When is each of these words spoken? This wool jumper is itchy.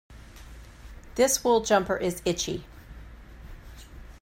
This 1.13 1.43
wool 1.43 1.61
jumper 1.63 1.95
is 1.95 2.23
itchy. 2.25 2.65